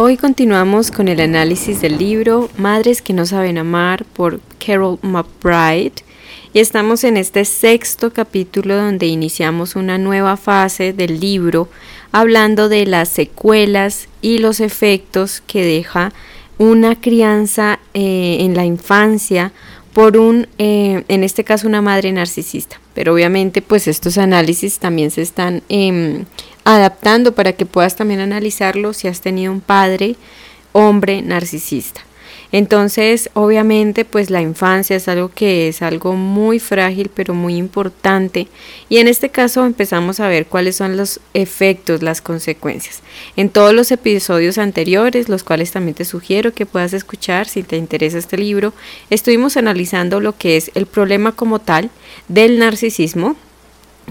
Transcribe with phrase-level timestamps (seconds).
[0.00, 6.04] Hoy continuamos con el análisis del libro Madres que no saben amar por Carol McBride
[6.52, 11.68] y estamos en este sexto capítulo donde iniciamos una nueva fase del libro
[12.12, 16.12] hablando de las secuelas y los efectos que deja
[16.58, 19.50] una crianza eh, en la infancia
[19.92, 22.80] por un, eh, en este caso, una madre narcisista.
[22.94, 26.24] Pero obviamente, pues estos análisis también se están em,
[26.74, 30.16] adaptando para que puedas también analizarlo si has tenido un padre,
[30.72, 32.02] hombre narcisista.
[32.52, 38.48] Entonces, obviamente, pues la infancia es algo que es algo muy frágil, pero muy importante.
[38.90, 43.00] Y en este caso empezamos a ver cuáles son los efectos, las consecuencias.
[43.36, 47.78] En todos los episodios anteriores, los cuales también te sugiero que puedas escuchar si te
[47.78, 48.74] interesa este libro,
[49.08, 51.90] estuvimos analizando lo que es el problema como tal
[52.28, 53.36] del narcisismo,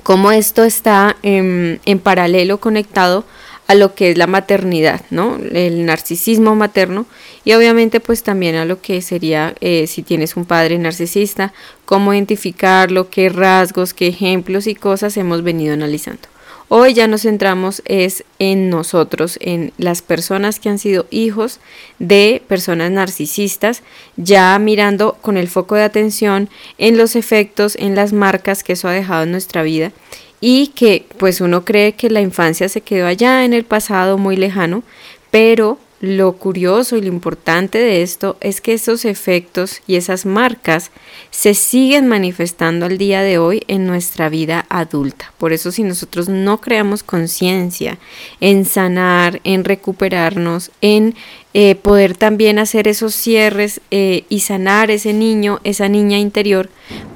[0.03, 3.25] cómo esto está en, en paralelo conectado
[3.67, 5.37] a lo que es la maternidad, ¿no?
[5.51, 7.05] El narcisismo materno
[7.43, 11.53] y obviamente pues también a lo que sería eh, si tienes un padre narcisista,
[11.85, 16.27] cómo identificarlo, qué rasgos, qué ejemplos y cosas hemos venido analizando.
[16.69, 21.61] Hoy ya nos centramos es en nosotros, en las personas que han sido hijos
[21.97, 23.83] de personas narcisistas,
[24.17, 28.89] ya mirando con el foco de atención en los efectos, en las marcas que eso
[28.89, 29.93] ha dejado en nuestra vida
[30.41, 34.35] y que pues uno cree que la infancia se quedó allá en el pasado muy
[34.35, 34.83] lejano,
[35.31, 40.91] pero lo curioso y lo importante de esto es que esos efectos y esas marcas
[41.31, 45.33] se siguen manifestando al día de hoy en nuestra vida adulta.
[45.37, 47.97] Por eso si nosotros no creamos conciencia
[48.39, 51.15] en sanar, en recuperarnos, en
[51.59, 56.69] eh, poder también hacer esos cierres eh, y sanar ese niño, esa niña interior,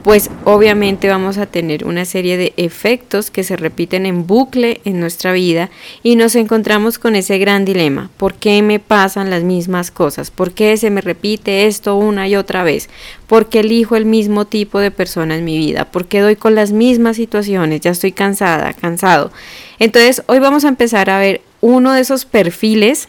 [0.04, 5.00] pues obviamente vamos a tener una serie de efectos que se repiten en bucle en
[5.00, 5.70] nuestra vida
[6.02, 8.10] y nos encontramos con ese gran dilema.
[8.18, 10.32] ¿Por qué me pasan las mismas cosas?
[10.32, 12.90] ¿Por qué se me repite esto una y otra vez?
[13.28, 15.86] ¿Por qué elijo el mismo tipo de persona en mi vida?
[15.86, 17.82] ¿Por qué doy con las mismas situaciones?
[17.82, 19.32] Ya estoy cansada, cansado.
[19.78, 23.08] Entonces hoy vamos a empezar a ver uno de esos perfiles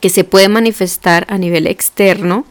[0.00, 2.44] que se puede manifestar a nivel externo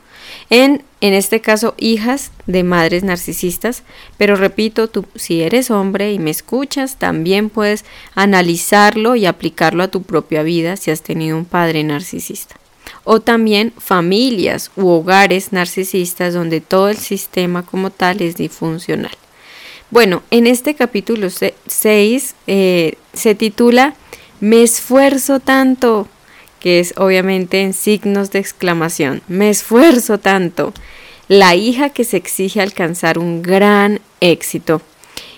[0.49, 3.83] en, en este caso, hijas de madres narcisistas.
[4.17, 9.89] Pero repito, tú, si eres hombre y me escuchas, también puedes analizarlo y aplicarlo a
[9.89, 12.55] tu propia vida si has tenido un padre narcisista.
[13.03, 19.11] O también familias u hogares narcisistas donde todo el sistema como tal es disfuncional.
[19.89, 23.95] Bueno, en este capítulo 6 eh, se titula
[24.41, 26.07] Me esfuerzo tanto
[26.67, 29.21] que es obviamente en signos de exclamación.
[29.29, 30.73] Me esfuerzo tanto.
[31.29, 34.81] La hija que se exige alcanzar un gran éxito.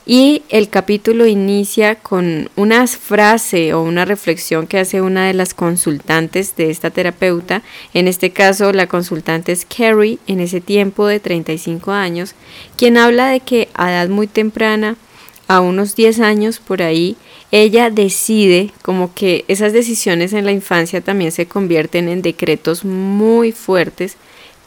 [0.07, 5.53] Y el capítulo inicia con una frase o una reflexión que hace una de las
[5.53, 7.61] consultantes de esta terapeuta.
[7.93, 12.33] En este caso, la consultante es Carrie, en ese tiempo de 35 años,
[12.75, 14.95] quien habla de que a edad muy temprana,
[15.49, 17.17] a unos 10 años por ahí,
[17.51, 23.51] ella decide como que esas decisiones en la infancia también se convierten en decretos muy
[23.51, 24.15] fuertes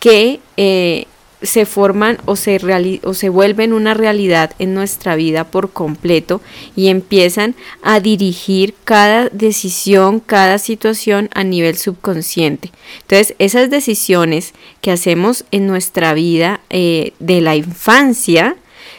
[0.00, 1.06] que eh,
[1.41, 2.59] se forman o se,
[3.04, 6.41] o se vuelven una realidad en nuestra vida por completo
[6.75, 12.72] y empiezan a dirigir cada decisión, cada situación a nivel subconsciente.
[13.03, 18.56] Entonces, esas decisiones que hacemos en nuestra vida eh, de la infancia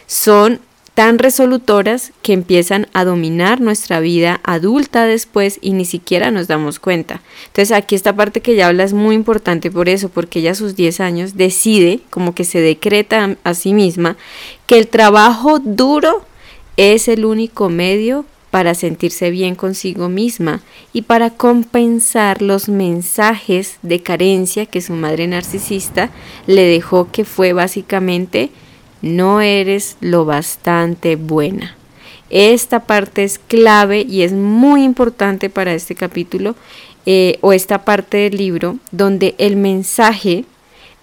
[0.08, 0.62] son
[0.94, 6.80] tan resolutoras que empiezan a dominar nuestra vida adulta después y ni siquiera nos damos
[6.80, 7.22] cuenta.
[7.48, 10.56] Entonces aquí esta parte que ya habla es muy importante por eso, porque ella a
[10.56, 14.18] sus 10 años decide, como que se decreta a sí misma,
[14.68, 16.26] que el trabajo duro
[16.78, 20.62] es el único medio para sentirse bien consigo misma
[20.94, 26.12] y para compensar los mensajes de carencia que su madre narcisista
[26.46, 28.52] le dejó que fue básicamente
[29.04, 31.76] no eres lo bastante buena.
[32.32, 36.56] Esta parte es clave y es muy importante para este capítulo
[37.06, 40.46] eh, o esta parte del libro donde el mensaje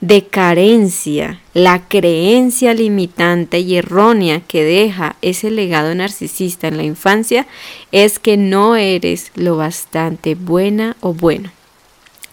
[0.00, 7.46] de carencia, la creencia limitante y errónea que deja ese legado narcisista en la infancia
[7.92, 11.50] es que no eres lo bastante buena o bueno.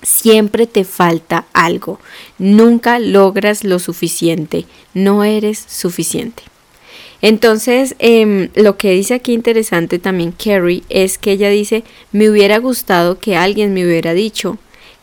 [0.07, 1.99] Siempre te falta algo.
[2.37, 4.65] Nunca logras lo suficiente.
[4.93, 6.43] No eres suficiente.
[7.21, 11.83] Entonces, em, lo que dice aquí interesante también Carrie es que ella dice,
[12.13, 14.57] me hubiera gustado que alguien me hubiera dicho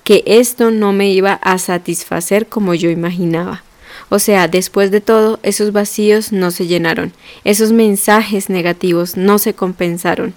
[0.04, 3.62] que esto no me iba a satisfacer como yo imaginaba.
[4.08, 7.12] O sea, después de todo, esos vacíos no se llenaron,
[7.44, 10.32] esos mensajes negativos no se compensaron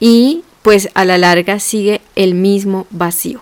[0.00, 3.40] y pues a la larga sigue el mismo vacío.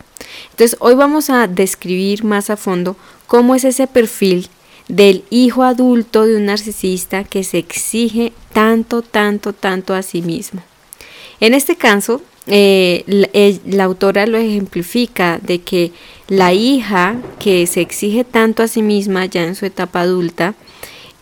[0.50, 2.96] Entonces hoy vamos a describir más a fondo
[3.26, 4.48] cómo es ese perfil
[4.88, 10.62] del hijo adulto de un narcisista que se exige tanto, tanto, tanto a sí mismo.
[11.40, 13.04] En este caso, eh,
[13.66, 15.92] la, autora lo ejemplifica de que
[16.28, 20.54] la hija que se exige tanto a sí misma ya en su etapa adulta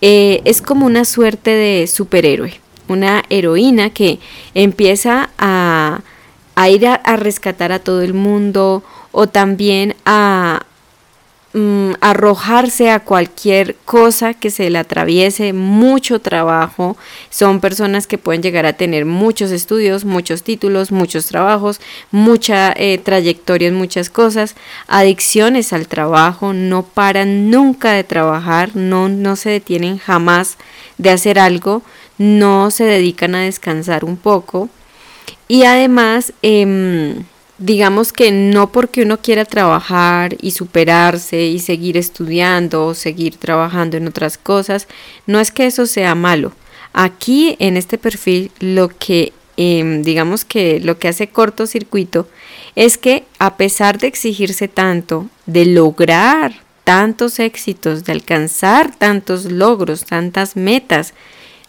[0.02, 4.18] eh, es como una suerte de superhéroe, una heroína que
[4.52, 6.02] empieza a,
[6.68, 8.84] ir a rescatar a todo el mundo
[9.14, 10.66] o también a,
[11.56, 16.96] Mm, arrojarse a cualquier cosa que se le atraviese, mucho trabajo.
[17.30, 21.80] Son personas que pueden llegar a tener muchos estudios, muchos títulos, muchos trabajos,
[22.10, 24.56] mucha eh, trayectoria en muchas cosas,
[24.88, 30.56] adicciones al trabajo, no paran nunca de trabajar, no, no se detienen jamás
[30.98, 31.82] de hacer algo,
[32.18, 34.70] no se dedican a descansar un poco.
[35.46, 37.24] Y además, em,
[37.58, 43.96] digamos que no porque uno quiera trabajar y superarse y seguir estudiando o seguir trabajando
[43.96, 44.88] en otras cosas,
[45.26, 46.52] no es que eso sea malo.
[46.92, 52.28] Aquí en este perfil lo que em, digamos que lo que hace cortocircuito
[52.74, 60.04] es que a pesar de exigirse tanto, de lograr tantos éxitos, de alcanzar tantos logros,
[60.04, 61.14] tantas metas,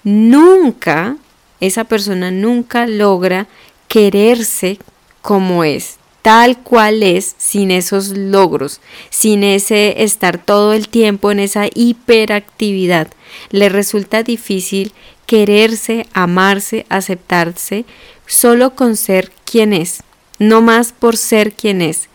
[0.03, 1.15] nunca,
[1.61, 3.47] esa persona nunca logra
[3.87, 4.79] quererse
[5.25, 8.79] como es, tal cual es, sin esos logros,
[9.09, 13.07] sin ese estar todo el tiempo en esa hiperactividad.
[13.49, 14.91] Le resulta difícil
[15.25, 17.85] quererse, amarse, aceptarse,
[18.27, 20.03] solo con ser quien es,
[20.37, 22.07] no más por ser quien es.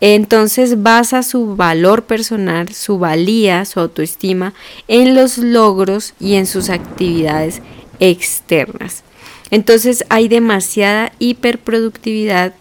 [0.00, 4.54] Entonces basa su valor personal, su valía, su autoestima
[4.88, 7.60] en los logros y en sus actividades
[8.00, 9.02] externas.
[9.50, 12.54] Entonces hay demasiada hiperproductividad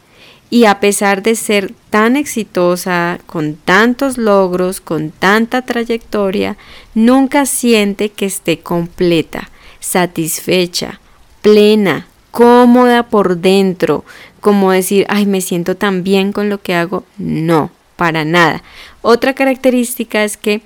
[0.49, 6.55] y a pesar de ser tan exitosa, con tantos logros, con tanta trayectoria,
[6.93, 9.49] nunca siente que esté completa,
[9.79, 10.99] satisfecha,
[11.41, 14.05] plena, cómoda por dentro,
[14.39, 17.03] como decir, ay, me siento tan bien con lo que hago.
[17.17, 18.61] No, para nada.
[19.01, 20.61] Otra característica es que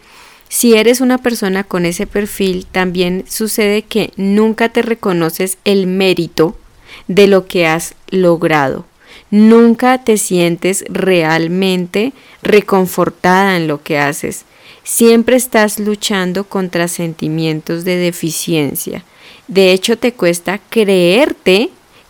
[0.50, 6.57] si eres una persona con ese perfil, también sucede que nunca te reconoces el mérito
[7.07, 8.86] de lo que has logrado.
[9.30, 14.46] Nunca te sientes realmente reconfortada en lo que haces.
[14.84, 19.04] Siempre estás luchando contra sentimientos de deficiencia.
[19.48, 21.69] De hecho, te cuesta creerte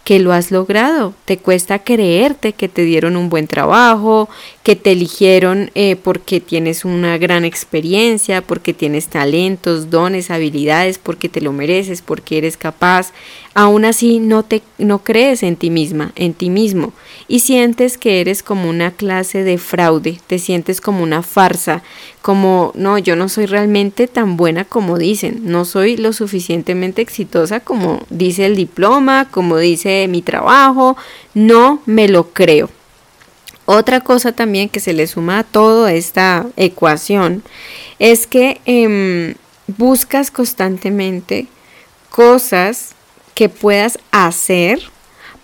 [0.10, 1.14] que lo has logrado.
[1.26, 4.28] Te cuesta creerte que te dieron un buen trabajo,
[4.64, 11.30] que te eligieron eh, porque tienes una gran experiencia, porque tienes talentos, dones, habilidades, porque
[11.30, 13.14] te lo mereces, porque eres capaz.
[13.54, 16.92] Aún así no te no crees en ti misma, en ti mismo
[17.30, 21.84] y sientes que eres como una clase de fraude, te sientes como una farsa,
[22.24, 27.60] como no, yo no soy realmente tan buena como dicen, no soy lo suficientemente exitosa
[27.60, 30.98] como dice el diploma, como dice mi trabajo,
[31.36, 32.70] no me lo creo.
[33.66, 37.44] Otra cosa también que se le suma a toda esta ecuación
[38.00, 39.36] es que em,
[39.78, 41.46] buscas constantemente
[42.10, 42.96] cosas
[43.36, 44.82] que puedas hacer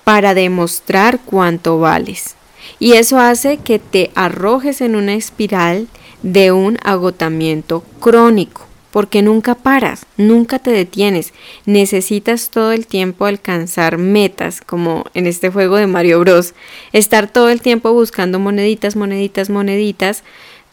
[0.06, 2.36] para demostrar cuánto vales.
[2.80, 5.88] Y eso hace que te arrojes en una espiral
[6.24, 11.34] de un agotamiento crónico, porque nunca paras, nunca te detienes,
[11.66, 16.54] necesitas todo el tiempo alcanzar metas, como en este juego de Mario Bros,
[16.94, 20.24] estar todo el tiempo buscando moneditas, moneditas, moneditas,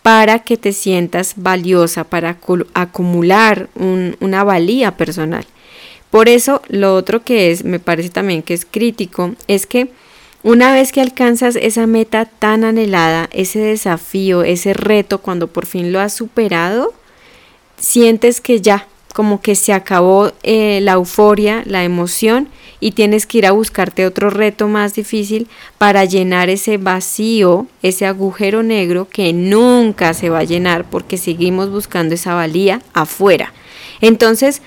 [0.02, 2.36] para que te sientas valiosa, para
[2.74, 3.68] acumular
[4.20, 5.46] una valía personal.
[6.12, 9.90] Por eso, lo otro que es, me parece también que es crítico, es que
[10.42, 15.90] una vez que alcanzas esa meta tan anhelada, ese desafío, ese reto, cuando por fin
[15.90, 16.92] lo has superado,
[17.78, 23.38] sientes que ya, como que se acabó eh, la euforia, la emoción y tienes que
[23.38, 29.32] ir a buscarte otro reto más difícil para llenar ese vacío, ese agujero negro que
[29.32, 33.54] nunca se va a llenar porque seguimos buscando esa valía afuera.
[34.02, 34.60] Entonces,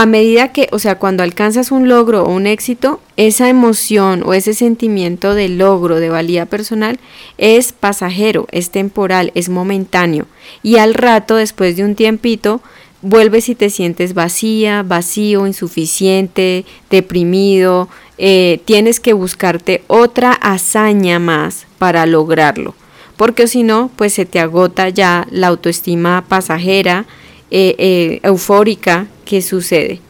[0.00, 4.32] a medida que, o sea, cuando alcanzas un logro o un éxito, esa emoción o
[4.32, 7.00] ese sentimiento de logro, de valía personal,
[7.36, 10.26] es pasajero, es temporal, es momentáneo.
[10.62, 12.60] Y al rato, después de un tiempito,
[13.02, 17.88] vuelves y te sientes vacía, vacío, insuficiente, deprimido,
[18.18, 22.76] eh, tienes que buscarte otra hazaña más para lograrlo.
[23.16, 27.04] Porque si no, pues se te agota ya la autoestima pasajera,
[27.50, 30.00] eh, eh, eufórica que sucede.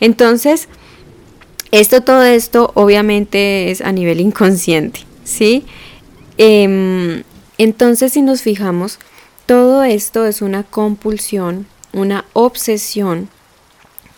[0.00, 0.68] Entonces,
[1.70, 5.64] esto, todo esto obviamente es a nivel inconsciente, ¿sí?
[6.38, 7.22] Em,
[7.58, 8.98] Entonces, si nos fijamos,
[9.46, 13.28] todo esto es una compulsión, una obsesión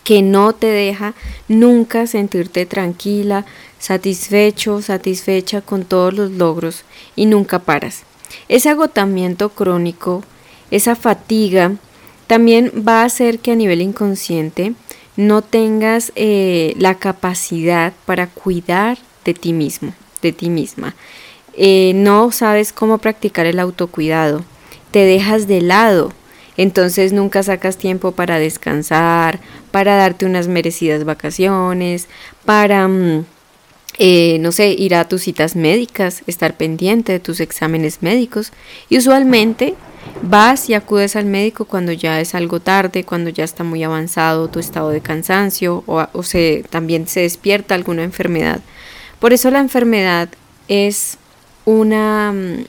[0.03, 1.13] que no te deja
[1.49, 3.45] nunca sentirte tranquila,
[3.77, 6.83] satisfecho, satisfecha con todos los logros
[7.15, 8.03] y nunca paras.
[8.47, 10.23] Ese agotamiento crónico,
[10.71, 11.73] esa fatiga,
[12.27, 14.73] también va a hacer que a nivel inconsciente
[15.15, 20.95] no tengas eh, la capacidad para cuidar de ti mismo, de ti misma.
[21.53, 24.45] Eh, no sabes cómo practicar el autocuidado,
[24.91, 26.13] te dejas de lado,
[26.55, 29.39] entonces nunca sacas tiempo para descansar,
[29.71, 32.07] para darte unas merecidas vacaciones,
[32.45, 33.25] para, mm,
[33.99, 38.51] eh, no sé, ir a tus citas médicas, estar pendiente de tus exámenes médicos.
[38.89, 39.75] Y usualmente
[40.21, 44.49] vas y acudes al médico cuando ya es algo tarde, cuando ya está muy avanzado
[44.49, 48.61] tu estado de cansancio o, se, también se despierta alguna enfermedad.
[49.19, 50.29] Por eso la enfermedad
[50.67, 51.17] es
[51.65, 52.65] una mm,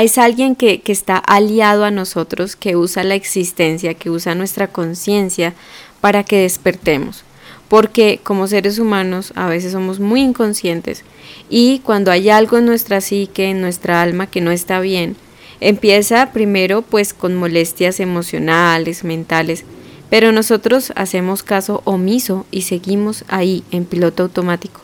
[0.00, 4.68] es alguien que, que, está aliado a nosotros, que usa la existencia, que usa nuestra
[4.68, 5.52] conciencia
[6.00, 7.24] para que despertemos.
[7.68, 11.04] Porque como seres humanos a veces somos muy inconscientes
[11.48, 15.16] y cuando hay algo en nuestra psique, en nuestra alma que no está bien,
[15.62, 19.64] empieza primero pues con molestias emocionales, mentales,
[20.10, 24.80] pero nosotros hacemos caso omiso y seguimos ahí en piloto automático.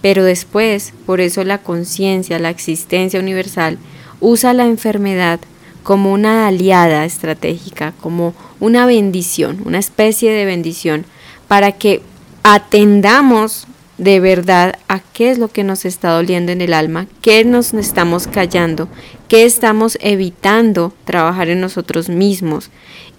[0.00, 3.78] Pero después, por eso la conciencia, la existencia universal,
[4.20, 5.40] usa la enfermedad
[5.82, 11.06] como una aliada estratégica, como una bendición, una especie de bendición,
[11.48, 12.02] para que
[12.42, 13.66] atendamos
[13.96, 17.74] de verdad a qué es lo que nos está doliendo en el alma, qué nos
[17.74, 18.88] estamos callando,
[19.28, 22.70] qué estamos evitando trabajar en nosotros mismos.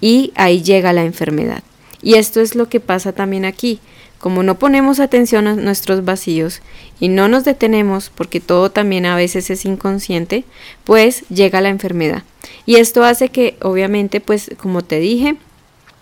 [0.01, 1.63] Y ahí llega la enfermedad.
[2.01, 3.79] Y esto es lo que pasa también aquí.
[4.19, 6.61] Como no ponemos atención a nuestros vacíos
[6.99, 10.43] y no nos detenemos porque todo también a veces es inconsciente,
[10.83, 12.23] pues llega la enfermedad.
[12.65, 15.37] Y esto hace que obviamente, pues como te dije,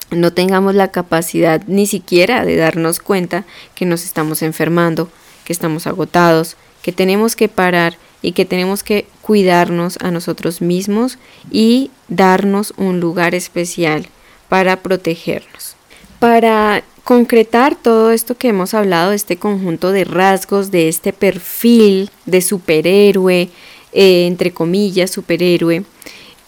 [0.10, 3.46] no tengamos la capacidad ni siquiera de darnos cuenta
[3.76, 5.10] que nos estamos enfermando,
[5.44, 11.18] que estamos agotados, que tenemos que parar y que tenemos que cuidarnos a nosotros mismos
[11.52, 14.08] y darnos un lugar especial
[14.50, 15.76] para protegernos.
[16.20, 22.42] Para concretar todo esto que hemos hablado, este conjunto de rasgos, de este perfil de
[22.42, 23.50] superhéroe,
[23.94, 25.84] eh, entre comillas, superhéroe,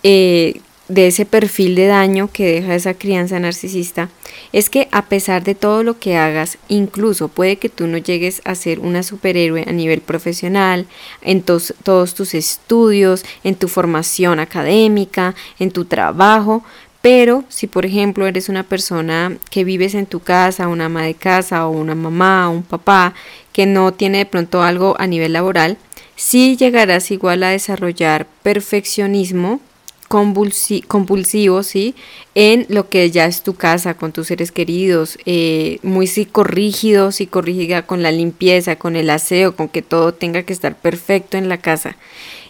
[0.03, 4.09] eh, de ese perfil de daño que deja esa crianza narcisista,
[4.51, 8.41] es que a pesar de todo lo que hagas, incluso puede que tú no llegues
[8.43, 10.87] a ser una superhéroe a nivel profesional,
[11.21, 16.63] en todos tus estudios, en tu formación académica, en tu trabajo,
[17.01, 21.13] pero si por ejemplo eres una persona que vives en tu casa, una ama de
[21.13, 23.13] casa o una mamá o un papá
[23.53, 25.77] que no tiene de pronto algo a nivel laboral,
[26.15, 29.61] sí llegarás igual a desarrollar perfeccionismo
[30.09, 31.95] compulsivo, ¿sí?
[32.33, 37.83] En lo que ya es tu casa, con tus seres queridos, eh, muy psicorrígido, psicorrígida
[37.83, 41.59] con la limpieza, con el aseo, con que todo tenga que estar perfecto en la
[41.59, 41.95] casa.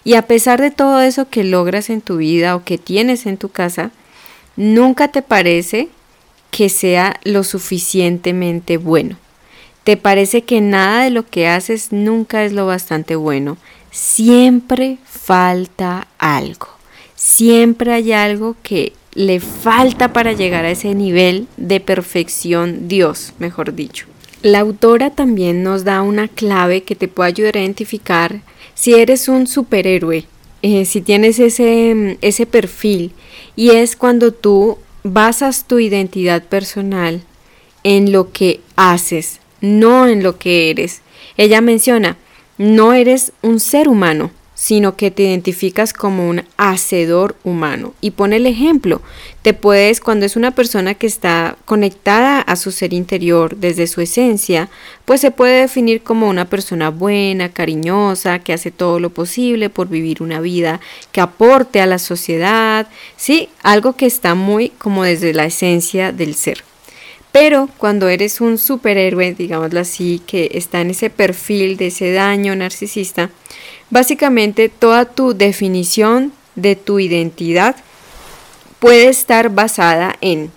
[0.06, 3.38] Y a pesar de todo eso que logras en tu vida o que tienes en
[3.38, 3.92] tu casa,
[4.56, 5.90] nunca te parece
[6.52, 9.18] que sea lo suficientemente bueno.
[9.84, 13.58] Te parece que nada de lo que haces nunca es lo bastante bueno.
[13.92, 16.79] Siempre falta algo.
[17.20, 23.76] Siempre hay algo que le falta para llegar a ese nivel de perfección Dios, mejor
[23.76, 24.06] dicho.
[24.42, 28.40] La autora también nos da una clave que te puede ayudar a identificar
[28.74, 30.24] si eres un superhéroe,
[30.62, 33.12] eh, si tienes ese, ese perfil
[33.58, 37.22] y es cuando tú basas tu identidad personal
[37.84, 41.02] en lo que haces, no en lo que eres.
[41.36, 42.16] Ella menciona,
[42.58, 47.94] no eres un ser humano, sino que te identificas como un hacedor humano.
[48.02, 49.02] Y pone el ejemplo,
[49.42, 54.02] te puedes, cuando es una persona que está conectada a su ser interior desde su
[54.02, 54.68] esencia,
[55.06, 59.88] pues se puede definir como una persona buena, cariñosa, que hace todo lo posible por
[59.88, 60.82] vivir una vida
[61.14, 66.36] que aporte a la sociedad, sí, algo que está muy como desde la esencia del
[66.36, 66.66] ser.
[67.32, 72.56] Pero cuando eres un superhéroe, digámoslo así, que está en ese perfil de ese daño
[72.56, 73.30] narcisista,
[73.90, 77.76] Básicamente toda tu definición de tu identidad
[78.80, 80.52] puede estar basada en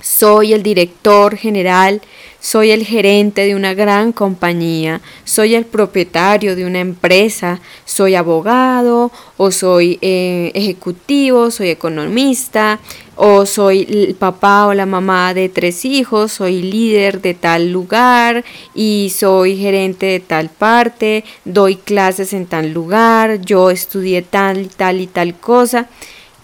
[0.00, 2.00] soy el director general,
[2.40, 9.10] soy el gerente de una gran compañía, soy el propietario de una empresa, soy abogado
[9.36, 12.78] o soy eh, ejecutivo, soy economista
[13.16, 18.44] o soy el papá o la mamá de tres hijos, soy líder de tal lugar
[18.74, 24.68] y soy gerente de tal parte, doy clases en tal lugar, yo estudié tal y
[24.68, 25.88] tal y tal cosa.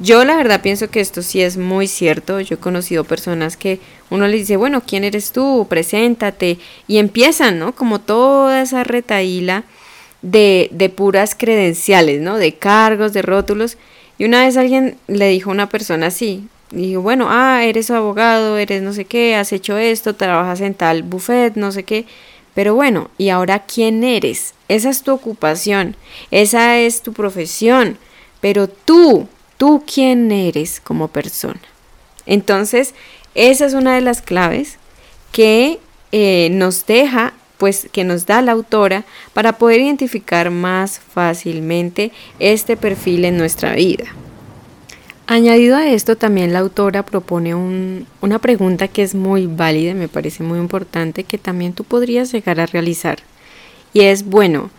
[0.00, 2.40] Yo la verdad pienso que esto sí es muy cierto.
[2.40, 3.78] Yo he conocido personas que
[4.14, 5.66] uno les dice, bueno, ¿quién eres tú?
[5.68, 6.58] Preséntate.
[6.86, 7.74] Y empiezan, ¿no?
[7.74, 9.64] Como toda esa retaíla
[10.22, 12.38] de, de puras credenciales, ¿no?
[12.38, 13.76] De cargos, de rótulos.
[14.16, 18.58] Y una vez alguien le dijo a una persona así, dijo, bueno, ah, eres abogado,
[18.58, 22.06] eres no sé qué, has hecho esto, trabajas en tal buffet, no sé qué.
[22.54, 24.54] Pero bueno, ¿y ahora quién eres?
[24.68, 25.96] Esa es tu ocupación,
[26.30, 27.98] esa es tu profesión.
[28.40, 31.60] Pero tú, tú quién eres como persona.
[32.26, 32.94] Entonces,
[33.34, 34.78] esa es una de las claves
[35.32, 35.78] que
[36.12, 42.76] eh, nos deja, pues que nos da la autora para poder identificar más fácilmente este
[42.76, 44.04] perfil en nuestra vida.
[45.26, 50.42] Añadido a esto, también la autora propone una pregunta que es muy válida, me parece
[50.42, 53.20] muy importante, que también tú podrías llegar a realizar.
[53.94, 54.70] Y es, bueno,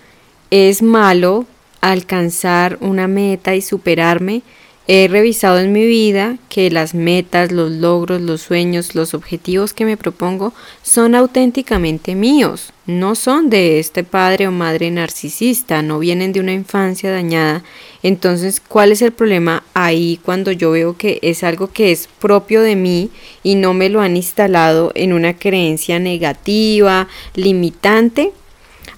[0.52, 1.46] ¿es malo
[1.82, 4.44] alcanzar una meta y superarme?
[4.88, 9.84] He revisado en mi vida que las metas, los logros, los sueños, los objetivos que
[9.84, 16.34] me propongo son auténticamente míos, no son de este padre o madre narcisista, no vienen
[16.34, 17.64] de una infancia dañada.
[18.04, 22.62] Entonces, ¿cuál es el problema ahí cuando yo veo que es algo que es propio
[22.62, 23.10] de mí
[23.42, 28.34] y no me lo han instalado en una creencia negativa, limitante?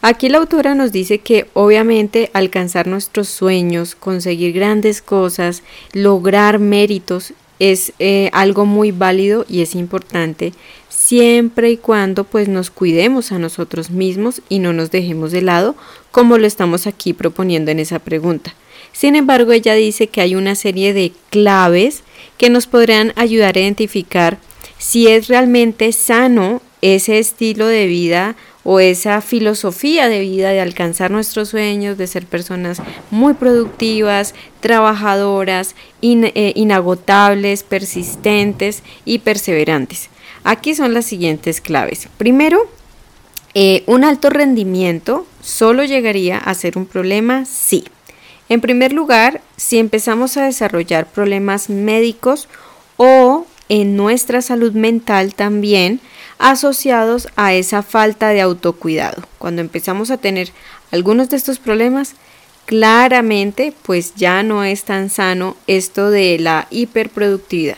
[0.01, 5.63] Aquí la autora nos dice que obviamente alcanzar nuestros sueños, conseguir grandes cosas,
[5.93, 10.53] lograr méritos es eh, algo muy válido y es importante
[10.89, 15.75] siempre y cuando pues nos cuidemos a nosotros mismos y no nos dejemos de lado
[16.11, 18.53] como lo estamos aquí proponiendo en esa pregunta.
[18.93, 22.03] Sin embargo, ella dice que hay una serie de claves
[22.37, 24.37] que nos podrán ayudar a identificar
[24.77, 28.35] si es realmente sano ese estilo de vida
[28.69, 32.81] o esa filosofía de vida de alcanzar nuestros sueños, de ser personas
[33.11, 40.09] muy productivas, trabajadoras, eh, inagotables, persistentes y perseverantes.
[40.43, 42.09] Aquí son las siguientes claves.
[42.17, 42.69] Primero,
[43.53, 47.85] eh, un alto rendimiento solo llegaría a ser un problema sí.
[48.49, 52.49] En primer lugar, si empezamos a desarrollar problemas médicos
[52.97, 55.99] o en nuestra salud mental también,
[56.39, 59.23] asociados a esa falta de autocuidado.
[59.37, 60.51] Cuando empezamos a tener
[60.91, 62.15] algunos de estos problemas,
[62.65, 67.77] claramente pues ya no es tan sano esto de la hiperproductividad.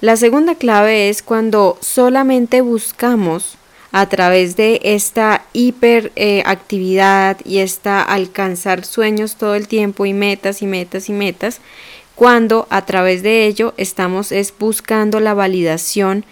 [0.00, 3.58] La segunda clave es cuando solamente buscamos
[3.90, 10.66] a través de esta hiperactividad y esta alcanzar sueños todo el tiempo y metas y
[10.66, 11.60] metas y metas,
[12.18, 16.24] cuando a través de ello estamos es buscando la validación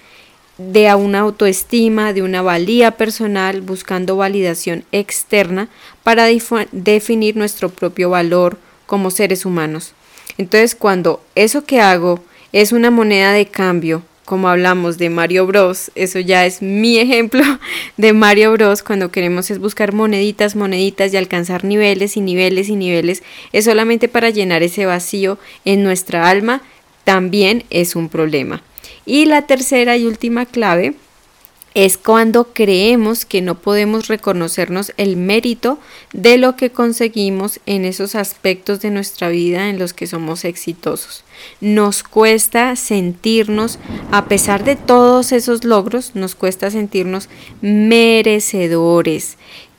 [0.58, 5.68] de una autoestima, de una valía personal, buscando validación externa
[6.02, 6.26] para
[6.72, 9.92] definir nuestro propio valor como seres humanos.
[10.38, 12.18] Entonces, cuando eso que hago
[12.50, 17.42] es una moneda de cambio, como hablamos de Mario Bros, eso ya es mi ejemplo
[17.96, 22.76] de Mario Bros, cuando queremos es buscar moneditas, moneditas y alcanzar niveles y niveles y
[22.76, 26.60] niveles, es solamente para llenar ese vacío en nuestra alma,
[27.04, 28.62] también es un problema.
[29.06, 30.94] Y la tercera y última clave
[31.76, 35.78] es cuando creemos que no podemos reconocernos el mérito
[36.14, 41.22] de lo que conseguimos en esos aspectos de nuestra vida en los que somos exitosos.
[41.60, 43.78] Nos cuesta sentirnos,
[44.10, 47.28] a pesar de todos esos logros, nos cuesta sentirnos
[47.60, 49.36] merecedores,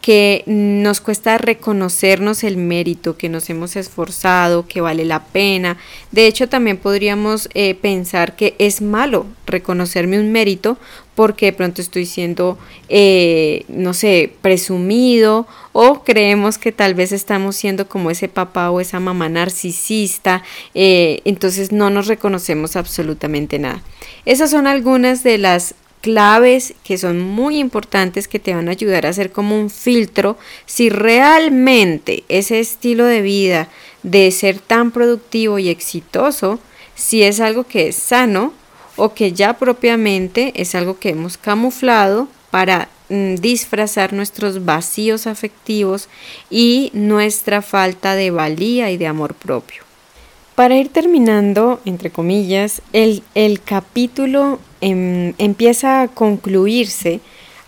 [0.08, 5.76] que nos cuesta reconocernos el mérito, que nos hemos esforzado, que vale la pena.
[6.14, 10.78] De hecho, también podríamos eh, pensar que es malo reconocerme un mérito
[11.14, 17.58] porque de pronto estoy siendo, eh, no sé, presumido o creemos que tal vez estamos
[17.58, 20.42] siendo como ese papá o esa mamá narcisista,
[20.74, 23.84] eh, entonces no nos reconocemos absolutamente nada.
[24.24, 29.06] Esas son algunas de las claves que son muy importantes que te van a ayudar
[29.06, 33.70] a hacer como un filtro si realmente ese estilo de vida
[34.04, 36.60] de ser tan productivo y exitoso,
[36.96, 38.54] si es algo que es sano
[38.96, 46.10] o que ya propiamente es algo que hemos camuflado para mm, disfrazar nuestros vacíos afectivos
[46.50, 49.87] y nuestra falta de valía y de amor propio.
[50.58, 53.22] Para ir terminando, entre comillas, el,
[53.64, 57.20] capítulo em, empieza a concluirse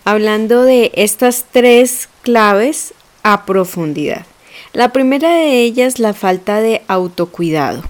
[0.04, 4.26] hablando de estas tres claves a profundidad.
[4.72, 7.84] La primera de ellas, la falta de autocuidado.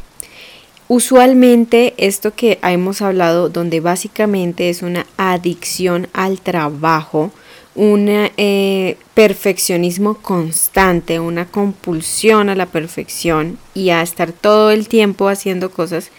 [0.86, 7.30] Usualmente esto que hemos hablado, donde básicamente es una adicción al trabajo,
[7.74, 15.28] un eh, perfeccionismo constante, una compulsión a la perfección y a estar todo el tiempo
[15.28, 16.10] haciendo cosas,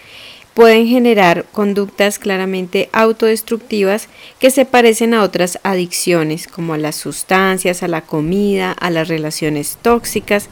[0.54, 4.08] pueden generar conductas claramente autodestructivas
[4.40, 9.08] que se parecen a otras adicciones como a las sustancias, a la comida, a las
[9.08, 10.50] relaciones tóxicas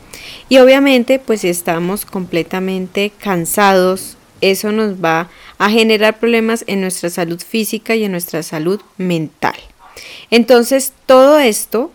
[0.47, 7.41] y obviamente pues estamos completamente cansados, eso nos va a generar problemas en nuestra salud
[7.41, 9.55] física y en nuestra salud mental.
[10.31, 11.91] Entonces todo esto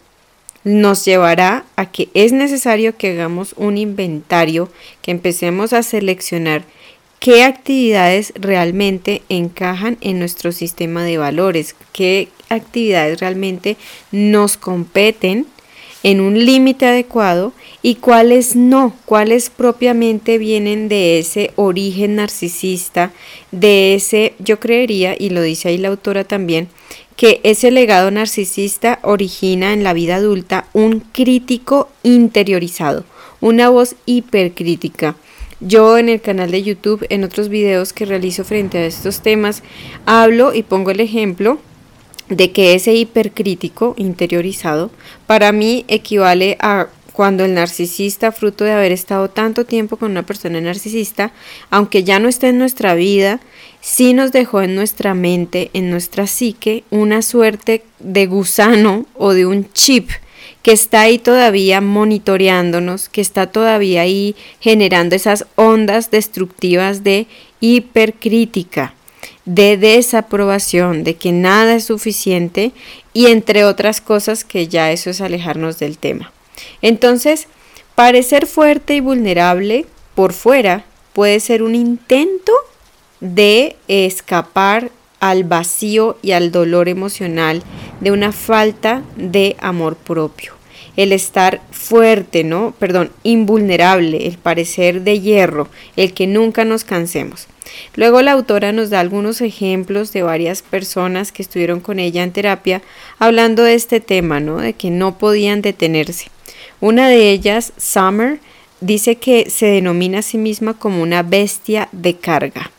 [0.64, 4.70] nos llevará a que es necesario que hagamos un inventario,
[5.02, 6.64] que empecemos a seleccionar
[7.20, 13.76] qué actividades realmente encajan en nuestro sistema de valores, qué actividades realmente
[14.10, 15.46] nos competen
[16.02, 23.10] en un límite adecuado y cuáles no, cuáles propiamente vienen de ese origen narcisista,
[23.52, 26.68] de ese, yo creería, y lo dice ahí la autora también,
[27.24, 33.04] que ese legado narcisista origina en la vida adulta un crítico interiorizado,
[33.40, 35.16] una voz hipercrítica.
[35.58, 39.62] Yo en el canal de YouTube, en otros videos que realizo frente a estos temas,
[40.04, 41.58] hablo y pongo el ejemplo
[42.28, 44.90] de que ese hipercrítico interiorizado
[45.26, 50.26] para mí equivale a cuando el narcisista, fruto de haber estado tanto tiempo con una
[50.26, 51.32] persona narcisista,
[51.70, 53.40] aunque ya no esté en nuestra vida,
[53.80, 59.46] sí nos dejó en nuestra mente, en nuestra psique, una suerte de gusano o de
[59.46, 60.10] un chip
[60.62, 67.28] que está ahí todavía monitoreándonos, que está todavía ahí generando esas ondas destructivas de
[67.60, 68.94] hipercrítica,
[69.44, 72.72] de desaprobación, de que nada es suficiente
[73.12, 76.33] y entre otras cosas que ya eso es alejarnos del tema.
[76.82, 77.48] Entonces,
[77.94, 82.52] parecer fuerte y vulnerable por fuera puede ser un intento
[83.20, 87.62] de escapar al vacío y al dolor emocional
[88.00, 90.52] de una falta de amor propio.
[90.96, 92.74] El estar fuerte, ¿no?
[92.78, 97.48] Perdón, invulnerable, el parecer de hierro, el que nunca nos cansemos.
[97.94, 102.32] Luego la autora nos da algunos ejemplos de varias personas que estuvieron con ella en
[102.32, 102.82] terapia
[103.18, 104.58] hablando de este tema, ¿no?
[104.58, 106.26] De que no podían detenerse.
[106.84, 108.40] Una de ellas, Summer,
[108.82, 112.70] dice que se denomina a sí misma como una bestia de carga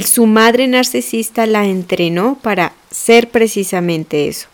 [0.00, 4.48] su madre narcisista la entrenó para ser precisamente eso.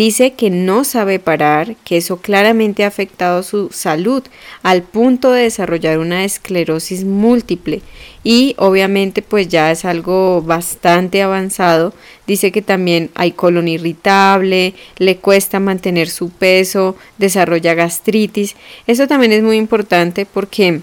[0.00, 4.22] Dice que no sabe parar, que eso claramente ha afectado su salud
[4.62, 7.82] al punto de desarrollar una esclerosis múltiple
[8.24, 11.92] y obviamente pues ya es algo bastante avanzado.
[12.26, 18.56] Dice que también hay colon irritable, le cuesta mantener su peso, desarrolla gastritis.
[18.86, 20.80] Eso también es muy importante porque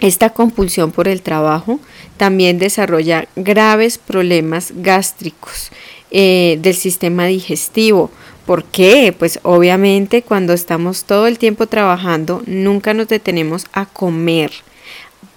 [0.00, 1.80] esta compulsión por el trabajo
[2.18, 5.70] también desarrolla graves problemas gástricos
[6.12, 8.10] eh, del sistema digestivo.
[8.46, 9.14] ¿Por qué?
[9.18, 14.52] Pues obviamente cuando estamos todo el tiempo trabajando nunca nos detenemos a comer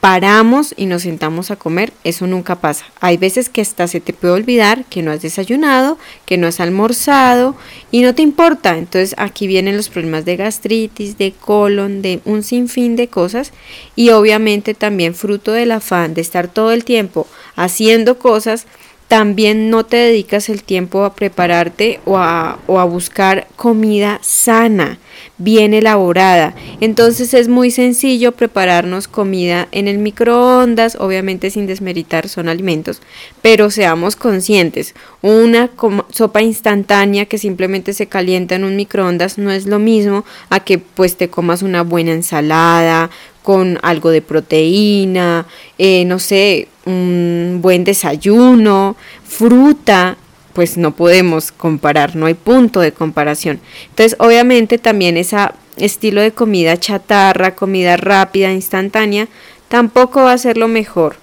[0.06, 2.86] paramos y nos sentamos a comer, eso nunca pasa.
[3.02, 6.60] Hay veces que hasta se te puede olvidar que no has desayunado, que no has
[6.60, 7.56] almorzado
[7.90, 8.78] y no te importa.
[8.78, 13.52] Entonces aquí vienen los problemas de gastritis, de colon, de un sinfín de cosas
[13.96, 18.68] y obviamente también fruto del afán de estar todo el tiempo haciendo cosas
[19.08, 24.98] también no te dedicas el tiempo a prepararte o a, o a, buscar comida sana,
[25.38, 26.56] bien elaborada.
[26.82, 33.02] Entonces es muy sencillo prepararnos comida en el microondas, obviamente sin desmeritar son alimentos,
[33.42, 35.70] pero seamos conscientes, una
[36.10, 40.80] sopa instantánea que simplemente se calienta en un microondas no es lo mismo a que
[40.80, 43.12] pues te comas una buena ensalada,
[43.46, 45.46] con algo de proteína,
[45.78, 50.18] eh, no sé, un buen desayuno, fruta,
[50.54, 53.62] pues no podemos comparar, no hay punto de comparación.
[53.90, 55.38] Entonces, obviamente también ese
[55.78, 59.28] estilo de comida chatarra, comida rápida, instantánea,
[59.68, 61.18] tampoco va a ser lo mejor.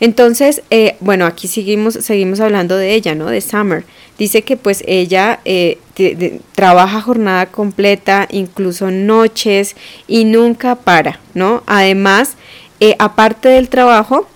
[0.00, 3.26] Entonces, eh, bueno, aquí seguimos, seguimos hablando de ella, ¿no?
[3.26, 3.84] De Summer.
[4.18, 5.78] Dice que pues ella eh,
[6.54, 9.76] trabaja jornada completa, incluso noches
[10.06, 11.62] y nunca para, ¿no?
[11.66, 12.34] Además,
[12.80, 14.28] eh, aparte del trabajo,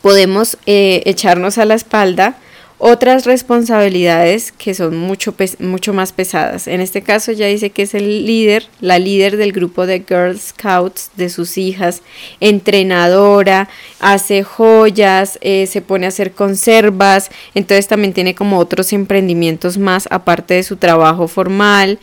[0.00, 2.36] podemos echarnos a la espalda
[2.84, 6.66] otras responsabilidades que son mucho, mucho más pesadas.
[6.66, 10.36] En este caso ya dice que es el líder, la líder del grupo de Girl
[10.36, 12.02] Scouts de sus hijas,
[12.40, 13.68] entrenadora,
[14.00, 20.08] hace joyas, eh, se pone a hacer conservas, entonces también tiene como otros emprendimientos más
[20.10, 22.00] aparte de su trabajo formal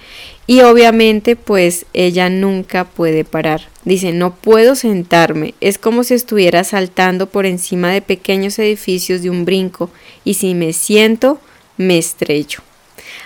[0.50, 3.68] y obviamente pues ella nunca puede parar.
[3.86, 9.30] Dice, no puedo sentarme, es como si estuviera saltando por encima de pequeños edificios de
[9.30, 9.92] un brinco
[10.26, 11.40] y si me siento,
[11.78, 12.62] me estrello.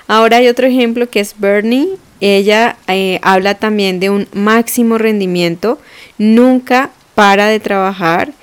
[0.06, 1.96] Ahora hay otro ejemplo que es Bernie.
[2.20, 5.80] Ella eh, habla también de un máximo rendimiento,
[6.18, 8.34] nunca para de trabajar,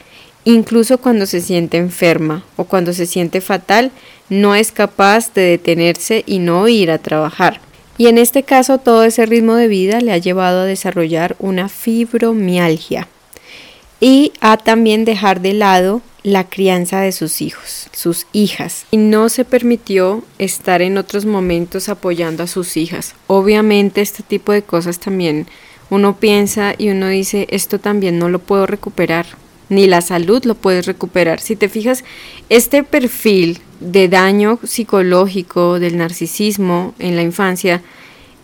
[0.44, 3.90] incluso cuando se siente enferma o cuando se siente fatal,
[4.30, 7.60] no es capaz de detenerse y no ir a trabajar.
[8.00, 11.68] Y en este caso todo ese ritmo de vida le ha llevado a desarrollar una
[11.68, 13.08] fibromialgia
[14.00, 18.86] y a también dejar de lado la crianza de sus hijos, sus hijas.
[18.90, 23.14] Y no se permitió estar en otros momentos apoyando a sus hijas.
[23.26, 25.46] Obviamente este tipo de cosas también
[25.90, 29.26] uno piensa y uno dice, esto también no lo puedo recuperar,
[29.70, 31.40] ni la salud lo puedes recuperar.
[31.40, 32.04] Si te fijas,
[32.50, 37.80] este perfil de daño psicológico, del narcisismo en la infancia,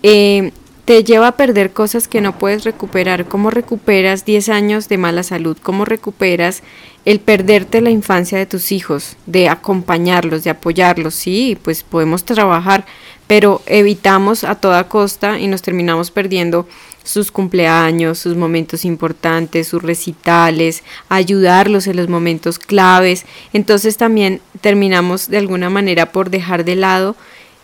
[0.02, 0.52] eh,
[0.86, 3.26] te lleva a perder cosas que no puedes recuperar.
[3.26, 5.56] ¿Cómo recuperas 10 años de mala salud?
[5.60, 6.62] ¿Cómo recuperas
[7.04, 9.16] el perderte la infancia de tus hijos?
[9.26, 11.16] De acompañarlos, de apoyarlos.
[11.16, 12.86] Sí, pues podemos trabajar,
[13.26, 16.68] pero evitamos a toda costa y nos terminamos perdiendo
[17.06, 23.24] sus cumpleaños, sus momentos importantes, sus recitales, ayudarlos en los momentos claves.
[23.52, 27.16] Entonces también terminamos de alguna manera por dejar de lado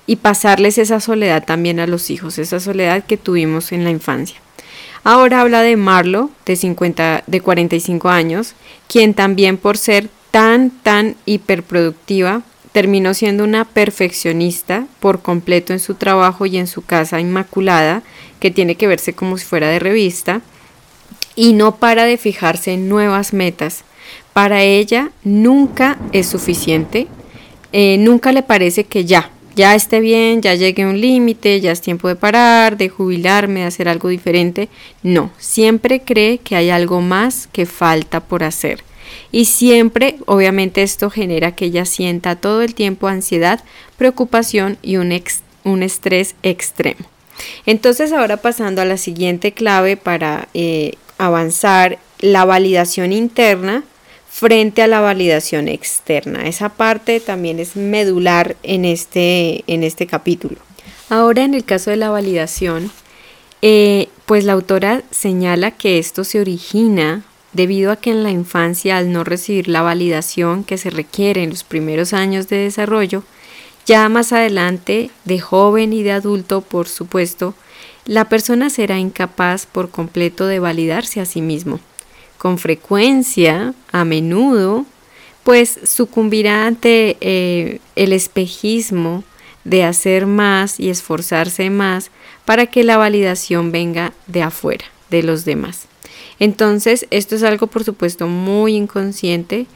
[0.07, 4.37] y pasarles esa soledad también a los hijos, esa soledad que tuvimos en la infancia.
[5.05, 8.55] Ahora habla de Marlo, de, 50, de 45 años,
[8.87, 15.94] quien también por ser tan, tan hiperproductiva, terminó siendo una perfeccionista por completo en su
[15.94, 18.02] trabajo y en su casa inmaculada,
[18.42, 20.40] que tiene que verse como si fuera de revista,
[21.37, 23.85] y no para de fijarse en nuevas metas.
[24.33, 27.07] Para ella nunca es suficiente,
[27.72, 31.70] eh, nunca le parece que ya, ya esté bien, ya llegue a un límite, ya
[31.70, 34.68] es tiempo de parar, de jubilarme, de hacer algo diferente.
[35.05, 38.83] No, siempre cree que hay algo más que falta por hacer.
[39.31, 43.62] Y siempre, obviamente, esto genera que ella sienta todo el tiempo ansiedad,
[43.96, 45.16] preocupación y un,
[45.62, 47.12] un estrés extremo.
[47.66, 53.83] Entonces, ahora pasando a la siguiente clave para eh, avanzar, la validación interna
[54.31, 56.48] frente a la validación externa.
[56.48, 60.57] Esa parte también es medular en este, en este capítulo.
[61.11, 62.90] Ahora, en el caso de la validación,
[63.61, 68.96] eh, pues la autora señala que esto se origina debido a que en la infancia
[68.96, 73.24] al no recibir la validación que se requiere en los primeros años de desarrollo,
[73.87, 77.55] ya más adelante, de joven y de adulto, por supuesto,
[78.05, 81.81] la persona será incapaz por completo de validarse a sí mismo.
[82.38, 84.87] Con frecuencia, a menudo,
[85.45, 89.25] pues sucumbirá ante eh, el espejismo
[89.64, 92.11] de hacer más y esforzarse más
[92.45, 95.87] para que la validación venga de afuera, de los demás.
[96.40, 99.66] Entonces, esto es algo, por supuesto, muy inconsciente,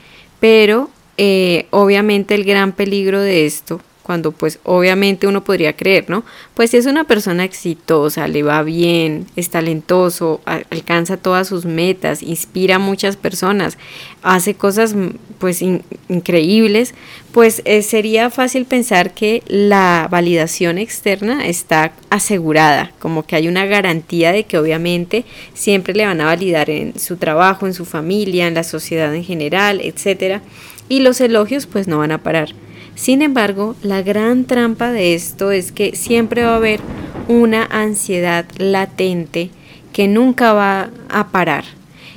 [0.41, 6.23] pero eh, obviamente el gran peligro de esto cuando pues obviamente uno podría creer, ¿no?
[6.55, 12.23] Pues si es una persona exitosa, le va bien, es talentoso, alcanza todas sus metas,
[12.23, 13.79] inspira a muchas personas,
[14.23, 14.95] hace cosas
[15.41, 15.61] pues
[16.09, 16.95] increíbles,
[17.33, 23.67] pues eh, sería fácil pensar que la validación externa está asegurada, como que hay una
[23.67, 28.47] garantía de que obviamente siempre le van a validar en su trabajo, en su familia,
[28.47, 30.43] en la sociedad en general, etcétera,
[30.89, 32.55] y los elogios pues no van a parar.
[32.97, 36.81] Sin embargo, la gran trampa de esto es que siempre va a haber
[37.29, 39.51] una ansiedad latente
[39.93, 41.65] que nunca va a parar.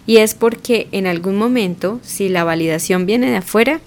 [0.08, 3.82] Y es porque en algún momento, si la validación viene de afuera,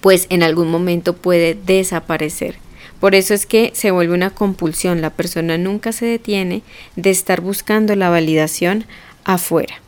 [0.00, 2.56] pues en algún momento puede desaparecer.
[3.00, 5.00] Por eso es que se vuelve una compulsión.
[5.00, 6.62] La persona nunca se detiene
[6.94, 8.84] de estar buscando la validación
[9.24, 9.83] afuera.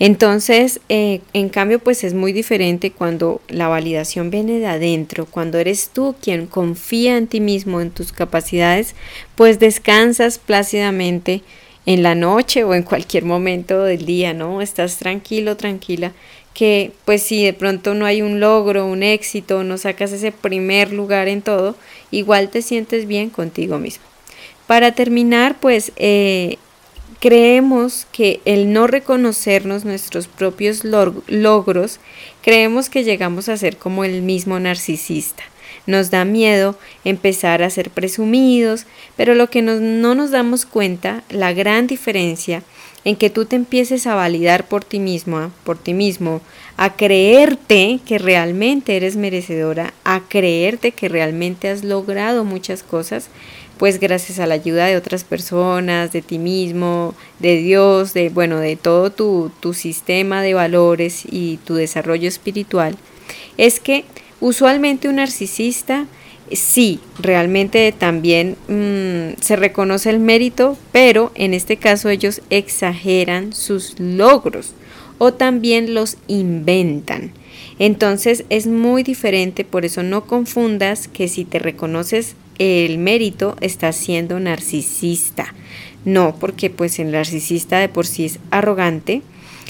[0.00, 5.58] Entonces, eh, en cambio, pues es muy diferente cuando la validación viene de adentro, cuando
[5.58, 8.94] eres tú quien confía en ti mismo, en tus capacidades,
[9.34, 11.42] pues descansas plácidamente
[11.84, 14.62] en la noche o en cualquier momento del día, ¿no?
[14.62, 16.12] Estás tranquilo, tranquila,
[16.54, 20.94] que pues si de pronto no hay un logro, un éxito, no sacas ese primer
[20.94, 21.76] lugar en todo,
[22.10, 24.04] igual te sientes bien contigo mismo.
[24.66, 26.56] Para terminar, pues eh,
[27.20, 32.00] creemos que el no reconocernos nuestros propios logros,
[32.42, 35.44] creemos que llegamos a ser como el mismo narcisista.
[35.86, 41.52] Nos da miedo empezar a ser presumidos, pero lo que no nos damos cuenta, la
[41.52, 42.62] gran diferencia
[43.04, 46.40] en que tú te empieces a validar por ti mismo, por ti mismo,
[46.76, 53.28] a creerte que realmente eres merecedora, a creerte que realmente has logrado muchas cosas,
[53.80, 58.58] pues gracias a la ayuda de otras personas, de ti mismo, de Dios, de bueno,
[58.58, 62.98] de todo tu, tu sistema de valores y tu desarrollo espiritual,
[63.56, 64.04] es que
[64.38, 66.04] usualmente un narcisista
[66.52, 73.98] sí, realmente también mm, se reconoce el mérito, pero en este caso ellos exageran sus
[73.98, 74.74] logros
[75.16, 77.32] o también los inventan.
[77.80, 83.96] Entonces es muy diferente, por eso no confundas que si te reconoces el mérito estás
[83.96, 85.54] siendo narcisista.
[86.04, 89.22] No, porque pues el narcisista de por sí es arrogante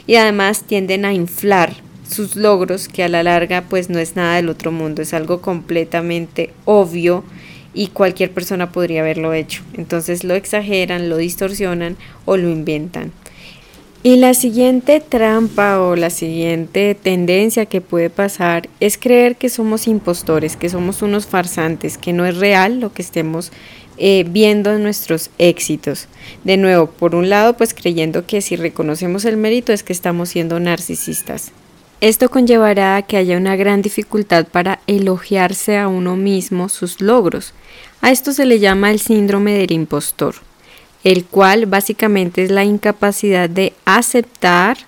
[0.08, 1.76] y además tienden a inflar
[2.08, 5.40] sus logros que a la larga pues no es nada del otro mundo, es algo
[5.40, 7.22] completamente obvio
[7.74, 9.62] y cualquier persona podría haberlo hecho.
[9.74, 13.12] Entonces lo exageran, lo distorsionan o lo inventan.
[14.02, 19.86] Y la siguiente trampa o la siguiente tendencia que puede pasar es creer que somos
[19.86, 23.52] impostores, que somos unos farsantes, que no es real lo que estemos
[23.98, 26.08] eh, viendo nuestros éxitos.
[26.44, 30.30] De nuevo, por un lado, pues creyendo que si reconocemos el mérito es que estamos
[30.30, 31.52] siendo narcisistas.
[32.00, 37.52] Esto conllevará a que haya una gran dificultad para elogiarse a uno mismo sus logros.
[38.00, 40.36] A esto se le llama el síndrome del impostor
[41.04, 44.78] el cual básicamente es la incapacidad de aceptar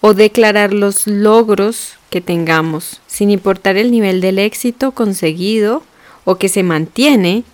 [0.00, 5.82] o declarar los logros que tengamos, sin importar el nivel del éxito conseguido
[6.24, 7.44] o que se mantiene,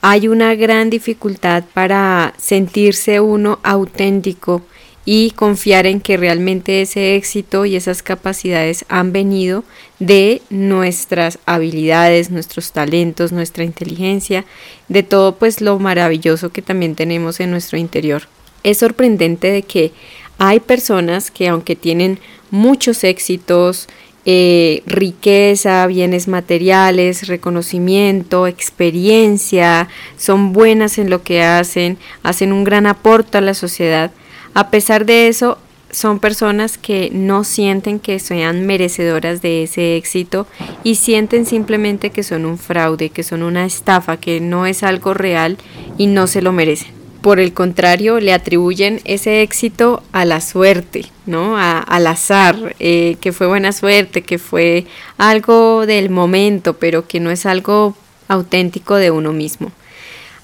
[0.00, 4.62] hay una gran dificultad para sentirse uno auténtico
[5.04, 9.64] y confiar en que realmente ese éxito y esas capacidades han venido
[9.98, 14.44] de nuestras habilidades, nuestros talentos, nuestra inteligencia,
[14.88, 18.22] de todo pues lo maravilloso que también tenemos en nuestro interior.
[18.62, 19.92] Es sorprendente de que
[20.38, 23.88] hay personas que aunque tienen muchos éxitos,
[24.24, 32.86] eh, riqueza, bienes materiales, reconocimiento, experiencia, son buenas en lo que hacen, hacen un gran
[32.86, 34.12] aporte a la sociedad,
[34.54, 35.58] a pesar de eso,
[35.92, 40.46] son personas que no sienten que sean merecedoras de ese éxito
[40.82, 45.14] y sienten simplemente que son un fraude, que son una estafa, que no es algo
[45.14, 45.58] real
[45.98, 47.02] y no se lo merecen.
[47.20, 51.56] Por el contrario, le atribuyen ese éxito a la suerte, ¿no?
[51.56, 54.86] al azar, eh, que fue buena suerte, que fue
[55.18, 57.94] algo del momento, pero que no es algo
[58.26, 59.70] auténtico de uno mismo.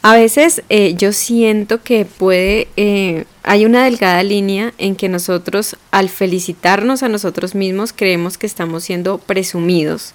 [0.01, 5.77] A veces eh, yo siento que puede, eh, hay una delgada línea en que nosotros
[5.91, 10.15] al felicitarnos a nosotros mismos creemos que estamos siendo presumidos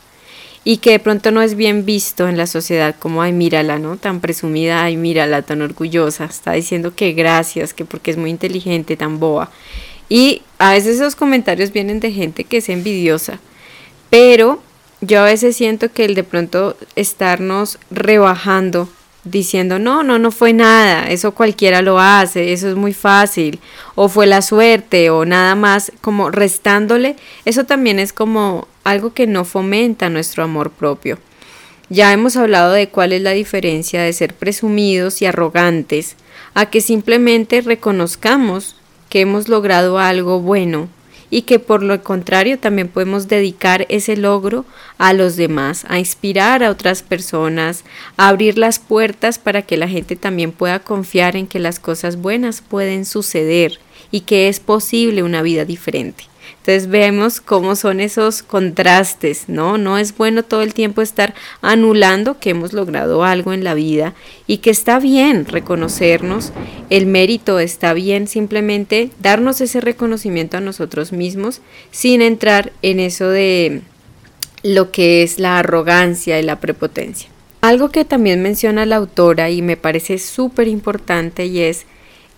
[0.63, 3.97] y que de pronto no es bien visto en la sociedad como, ay, mírala, ¿no?
[3.97, 8.95] Tan presumida, ay, mírala, tan orgullosa, está diciendo que gracias, que porque es muy inteligente,
[8.95, 9.51] tan boa.
[10.07, 13.39] Y a veces esos comentarios vienen de gente que es envidiosa,
[14.09, 14.61] pero
[15.01, 18.87] yo a veces siento que el de pronto estarnos rebajando
[19.23, 23.59] diciendo, no, no, no fue nada, eso cualquiera lo hace, eso es muy fácil,
[23.95, 29.27] o fue la suerte, o nada más, como restándole, eso también es como algo que
[29.27, 31.17] no fomenta nuestro amor propio.
[31.89, 36.15] Ya hemos hablado de cuál es la diferencia de ser presumidos y arrogantes
[36.53, 38.75] a que simplemente reconozcamos
[39.09, 40.89] que hemos logrado algo bueno
[41.33, 44.65] y que por lo contrario también podemos dedicar ese logro
[44.99, 47.85] a los demás, a inspirar a otras personas,
[48.17, 52.17] a abrir las puertas para que la gente también pueda confiar en que las cosas
[52.17, 53.79] buenas pueden suceder
[54.11, 56.25] y que es posible una vida diferente.
[56.65, 59.77] Entonces vemos cómo son esos contrastes, ¿no?
[59.77, 64.13] No es bueno todo el tiempo estar anulando que hemos logrado algo en la vida
[64.47, 66.53] y que está bien reconocernos,
[66.89, 71.59] el mérito está bien simplemente darnos ese reconocimiento a nosotros mismos
[71.91, 73.81] sin entrar en eso de
[74.63, 77.27] lo que es la arrogancia y la prepotencia.
[77.59, 81.85] Algo que también menciona la autora y me parece súper importante y es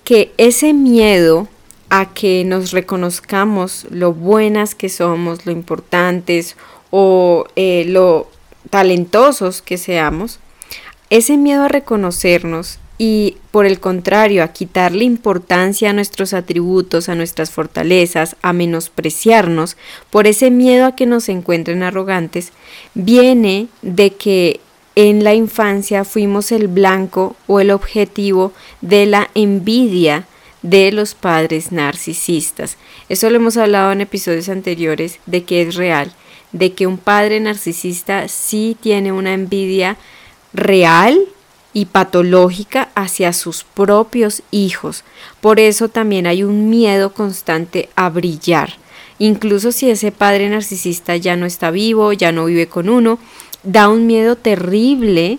[0.04, 1.48] que ese miedo
[1.90, 6.56] a que nos reconozcamos lo buenas que somos, lo importantes
[6.90, 8.30] o eh, lo
[8.70, 10.40] talentosos que seamos,
[11.10, 17.16] ese miedo a reconocernos y por el contrario a quitarle importancia a nuestros atributos, a
[17.16, 19.76] nuestras fortalezas, a menospreciarnos,
[20.10, 22.52] por ese miedo a que nos encuentren arrogantes,
[22.94, 24.62] viene de que
[24.96, 30.26] en la infancia fuimos el blanco o el objetivo de la envidia
[30.66, 32.78] de los padres narcisistas.
[33.08, 36.12] Eso lo hemos hablado en episodios anteriores de que es real,
[36.54, 39.96] de que un padre narcisista sí tiene una envidia
[40.54, 41.20] real
[41.72, 45.04] y patológica hacia sus propios hijos.
[45.40, 48.74] Por eso también hay un miedo constante a brillar.
[49.20, 53.20] Incluso si ese padre narcisista ya no está vivo, ya no vive con uno,
[53.62, 55.38] da un miedo terrible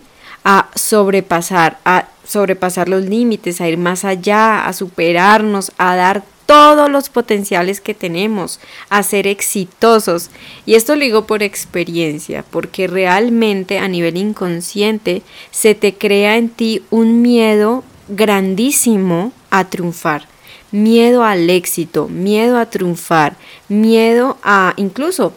[0.49, 6.89] a sobrepasar, a sobrepasar los límites, a ir más allá, a superarnos, a dar todos
[6.89, 10.31] los potenciales que tenemos, a ser exitosos.
[10.65, 16.49] Y esto lo digo por experiencia, porque realmente a nivel inconsciente se te crea en
[16.49, 20.29] ti un miedo grandísimo a triunfar,
[20.71, 23.35] miedo al éxito, miedo a triunfar,
[23.69, 25.33] miedo a incluso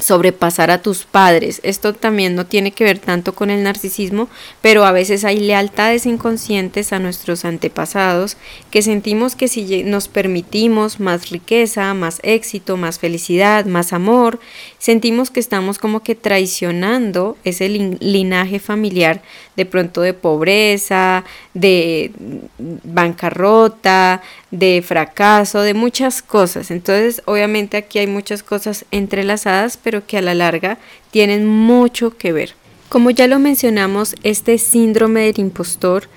[0.00, 1.60] sobrepasar a tus padres.
[1.62, 4.28] Esto también no tiene que ver tanto con el narcisismo,
[4.60, 8.36] pero a veces hay lealtades inconscientes a nuestros antepasados
[8.70, 14.40] que sentimos que si nos permitimos más riqueza, más éxito, más felicidad, más amor,
[14.80, 19.22] sentimos que estamos como que traicionando ese linaje familiar
[19.54, 21.24] de pronto de pobreza,
[21.54, 22.10] de
[22.58, 26.72] bancarrota, de fracaso, de muchas cosas.
[26.72, 30.78] Entonces, obviamente aquí hay muchas cosas entrelazadas, pero que a la larga
[31.12, 32.54] tienen mucho que ver.
[32.88, 36.08] Como ya lo mencionamos, este síndrome del impostor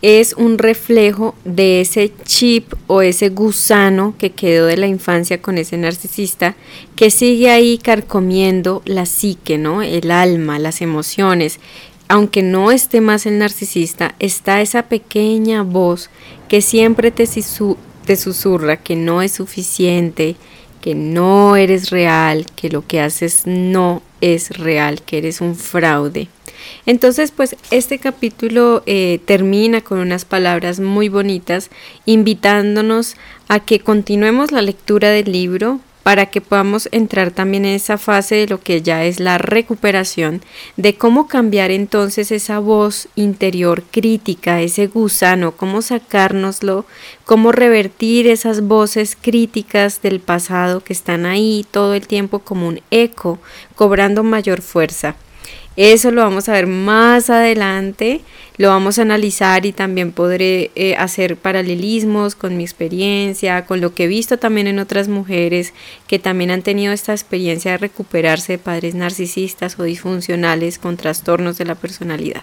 [0.00, 5.58] es un reflejo de ese chip o ese gusano que quedó de la infancia con
[5.58, 6.54] ese narcisista
[6.94, 9.82] que sigue ahí carcomiendo la psique, ¿no?
[9.82, 11.58] El alma, las emociones.
[12.06, 16.10] Aunque no esté más el narcisista, está esa pequeña voz
[16.48, 17.28] que siempre te,
[18.06, 20.36] te susurra que no es suficiente,
[20.80, 26.28] que no eres real, que lo que haces no es real, que eres un fraude.
[26.86, 31.70] Entonces, pues este capítulo eh, termina con unas palabras muy bonitas,
[32.06, 33.16] invitándonos
[33.48, 38.36] a que continuemos la lectura del libro, para que podamos entrar también en esa fase
[38.36, 40.40] de lo que ya es la recuperación,
[40.78, 46.86] de cómo cambiar entonces esa voz interior crítica, ese gusano, cómo sacárnoslo,
[47.26, 52.80] cómo revertir esas voces críticas del pasado que están ahí todo el tiempo como un
[52.90, 53.38] eco,
[53.74, 55.14] cobrando mayor fuerza.
[55.78, 58.22] Eso lo vamos a ver más adelante,
[58.56, 63.94] lo vamos a analizar y también podré eh, hacer paralelismos con mi experiencia, con lo
[63.94, 65.74] que he visto también en otras mujeres
[66.08, 71.58] que también han tenido esta experiencia de recuperarse de padres narcisistas o disfuncionales con trastornos
[71.58, 72.42] de la personalidad.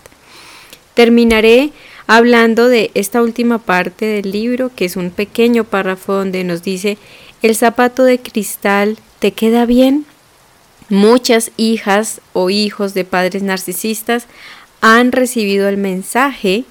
[0.94, 1.72] Terminaré
[2.08, 6.98] hablando de esta última parte del libro, que es un pequeño párrafo donde nos dice,
[7.42, 10.06] ¿el zapato de cristal te queda bien?
[10.90, 14.28] Muchas hijas o hijos de padres narcisistas
[14.82, 16.64] han recibido el mensaje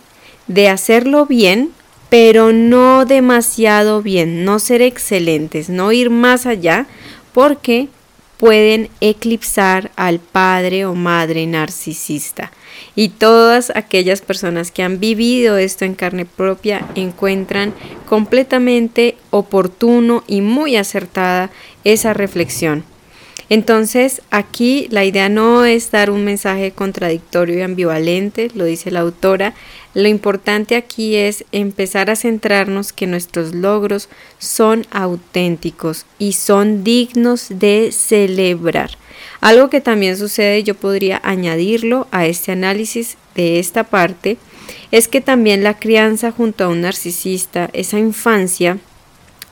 [0.47, 1.71] de hacerlo bien,
[2.11, 6.87] pero no demasiado bien, no ser excelentes, no ir más allá,
[7.33, 7.89] porque
[8.37, 12.53] pueden eclipsar al padre o madre narcisista.
[12.95, 17.73] Y todas aquellas personas que han vivido esto en carne propia encuentran
[18.09, 21.51] completamente oportuno y muy acertada
[21.83, 22.85] esa reflexión.
[23.49, 29.01] Entonces, aquí la idea no es dar un mensaje contradictorio y ambivalente, lo dice la
[29.01, 29.55] autora.
[29.93, 37.47] Lo importante aquí es empezar a centrarnos que nuestros logros son auténticos y son dignos
[37.51, 38.97] de celebrar.
[39.41, 44.39] Algo que también sucede, yo podría añadirlo a este análisis de esta parte,
[44.91, 48.79] es que también la crianza junto a un narcisista, esa infancia,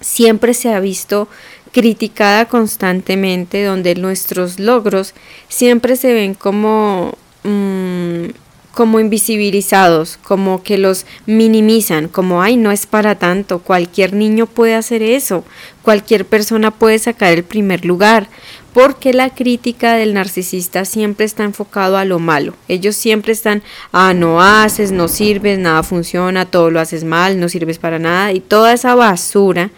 [0.01, 1.28] siempre se ha visto
[1.72, 5.14] criticada constantemente, donde nuestros logros
[5.48, 8.26] siempre se ven como, mm,
[8.72, 14.74] como invisibilizados, como que los minimizan, como, ay, no es para tanto, cualquier niño puede
[14.74, 15.44] hacer eso,
[15.82, 18.28] cualquier persona puede sacar el primer lugar,
[18.72, 22.54] porque la crítica del narcisista siempre está enfocado a lo malo.
[22.68, 23.62] Ellos siempre están,
[23.92, 28.32] ah, no haces, no sirves, nada funciona, todo lo haces mal, no sirves para nada
[28.32, 29.70] y toda esa basura.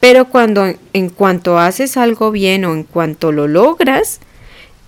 [0.00, 4.20] Pero cuando en cuanto haces algo bien o en cuanto lo logras,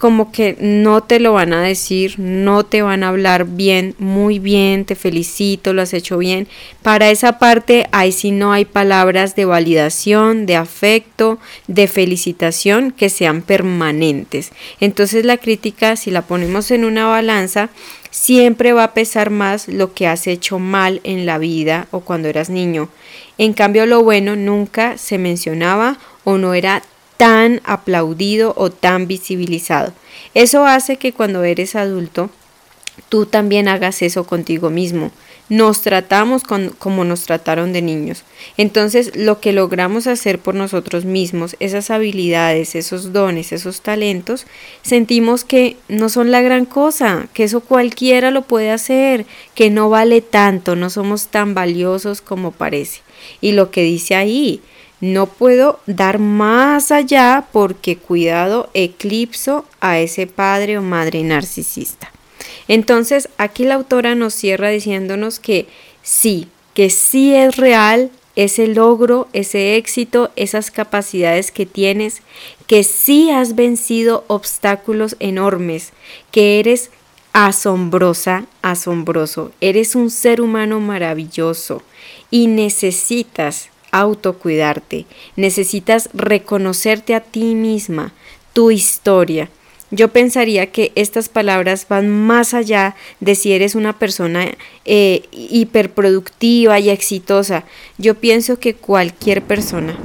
[0.05, 4.39] como que no te lo van a decir, no te van a hablar bien, muy
[4.39, 6.47] bien, te felicito, lo has hecho bien.
[6.83, 11.39] Para esa parte, ahí sí no hay palabras de validación, de afecto,
[11.69, 14.53] de felicitación que sean permanentes.
[14.79, 17.71] Entonces la crítica, si la ponemos en una balanza,
[18.11, 22.29] siempre va a pesar más lo que has hecho mal en la vida o cuando
[22.29, 22.91] eras niño.
[23.39, 26.83] En cambio, lo bueno nunca se mencionaba o no era
[27.17, 29.93] tan aplaudido o tan visibilizado.
[30.35, 32.31] Eso hace que cuando eres adulto
[33.09, 35.11] tú también hagas eso contigo mismo.
[35.51, 38.25] nos tratamos como nos trataron de niños.
[38.57, 44.47] Entonces, lo que logramos hacer por nosotros mismos, esas habilidades, esos dones, esos talentos,
[44.83, 49.91] sentimos que no son la gran cosa, que eso cualquiera lo puede hacer, que no
[49.91, 53.03] vale tanto, no somos tan valiosos como parece.
[53.43, 54.63] Y lo que dice ahí,
[55.01, 62.11] no puedo dar más allá porque cuidado eclipso a ese padre o madre narcisista.
[62.69, 65.67] Entonces, aquí la autora nos cierra diciéndonos que
[66.03, 72.23] sí, que sí es real ese logro, ese éxito, esas capacidades que tienes,
[72.67, 75.93] que sí has vencido obstáculos enormes,
[76.33, 76.91] que eres
[77.33, 81.83] asombrosa, asombroso, eres un ser humano maravilloso
[82.31, 83.69] y necesitas
[84.01, 88.13] autocuidarte, necesitas reconocerte a ti misma,
[88.53, 89.49] tu historia,
[89.95, 94.49] yo pensaría que estas palabras van más allá de si eres una persona
[94.85, 97.65] eh, hiperproductiva y exitosa.
[97.97, 99.97] Yo pienso que cualquier persona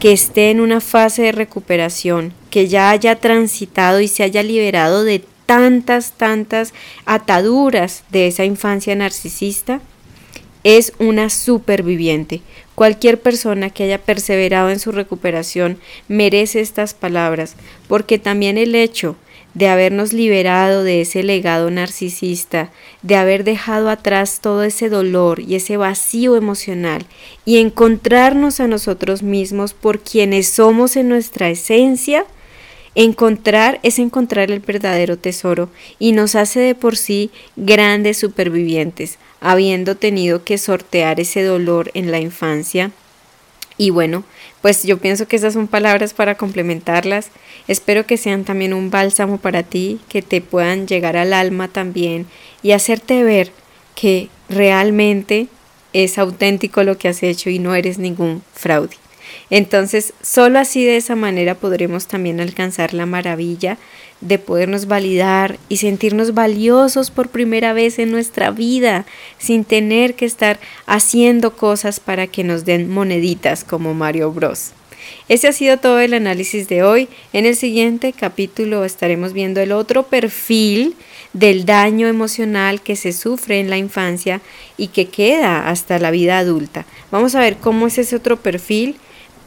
[0.00, 5.02] que esté en una fase de recuperación, que ya haya transitado y se haya liberado
[5.04, 6.74] de tantas, tantas
[7.06, 9.80] ataduras de esa infancia narcisista,
[10.62, 12.42] es una superviviente.
[12.78, 17.56] Cualquier persona que haya perseverado en su recuperación merece estas palabras,
[17.88, 19.16] porque también el hecho
[19.54, 22.70] de habernos liberado de ese legado narcisista,
[23.02, 27.04] de haber dejado atrás todo ese dolor y ese vacío emocional
[27.44, 32.26] y encontrarnos a nosotros mismos por quienes somos en nuestra esencia,
[32.94, 35.68] encontrar es encontrar el verdadero tesoro
[35.98, 42.10] y nos hace de por sí grandes supervivientes, habiendo tenido que sortear ese dolor en
[42.10, 42.90] la infancia.
[43.76, 44.24] Y bueno,
[44.60, 47.30] pues yo pienso que esas son palabras para complementarlas.
[47.68, 52.26] Espero que sean también un bálsamo para ti, que te puedan llegar al alma también
[52.62, 53.52] y hacerte ver
[53.94, 55.46] que realmente
[55.92, 58.96] es auténtico lo que has hecho y no eres ningún fraude.
[59.50, 63.78] Entonces, solo así de esa manera podremos también alcanzar la maravilla
[64.20, 69.06] de podernos validar y sentirnos valiosos por primera vez en nuestra vida,
[69.38, 74.72] sin tener que estar haciendo cosas para que nos den moneditas como Mario Bros.
[75.28, 77.08] Ese ha sido todo el análisis de hoy.
[77.32, 80.94] En el siguiente capítulo estaremos viendo el otro perfil
[81.32, 84.40] del daño emocional que se sufre en la infancia
[84.76, 86.86] y que queda hasta la vida adulta.
[87.10, 88.96] Vamos a ver cómo es ese otro perfil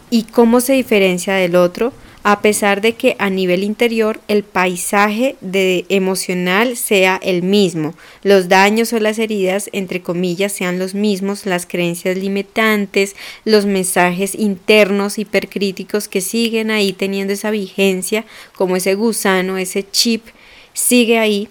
[0.09, 1.93] y cómo se diferencia del otro,
[2.24, 8.47] a pesar de que a nivel interior el paisaje de emocional sea el mismo, los
[8.47, 15.17] daños o las heridas, entre comillas, sean los mismos, las creencias limitantes, los mensajes internos
[15.17, 20.26] hipercríticos que siguen ahí teniendo esa vigencia, como ese gusano, ese chip,
[20.74, 21.49] sigue ahí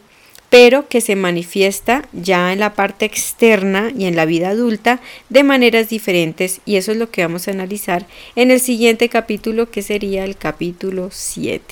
[0.50, 5.44] pero que se manifiesta ya en la parte externa y en la vida adulta de
[5.44, 9.82] maneras diferentes y eso es lo que vamos a analizar en el siguiente capítulo que
[9.82, 11.62] sería el capítulo 7.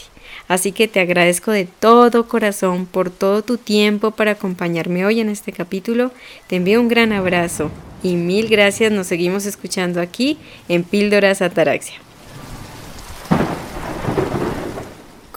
[0.47, 5.29] Así que te agradezco de todo corazón por todo tu tiempo para acompañarme hoy en
[5.29, 6.11] este capítulo.
[6.47, 7.71] Te envío un gran abrazo
[8.03, 8.91] y mil gracias.
[8.91, 12.08] Nos seguimos escuchando aquí en Píldoras Ataraxia.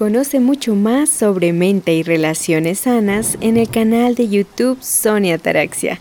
[0.02, 6.00] Conoce mucho más sobre mente y relaciones sanas en el canal de YouTube Sonia Taraxia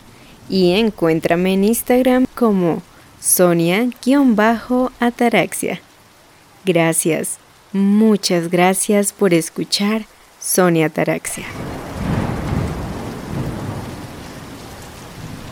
[0.49, 2.81] y encuéntrame en Instagram como
[3.19, 5.81] Sonia-Ataraxia.
[6.65, 7.37] Gracias,
[7.73, 10.07] muchas gracias por escuchar
[10.39, 11.45] Sonia Taraxia.